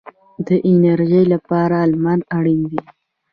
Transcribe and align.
د 0.47 0.49
انرژۍ 0.71 1.23
لپاره 1.33 1.77
لمر 1.91 2.19
اړین 2.37 2.61
دی 2.71 2.81